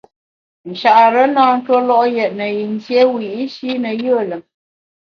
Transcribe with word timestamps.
Nchare 0.69 1.23
na 1.35 1.45
ntue 1.57 1.79
lo’ 1.87 1.99
yètne 2.15 2.45
yin 2.55 2.73
dié 2.83 3.01
wiyi’shi 3.13 3.69
ne 3.81 3.91
yùe 4.03 4.23
lùm. 4.29 4.43